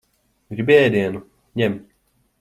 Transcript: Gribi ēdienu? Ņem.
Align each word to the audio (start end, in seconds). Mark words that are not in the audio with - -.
Gribi 0.59 0.77
ēdienu? 0.85 1.21
Ņem. 1.63 1.77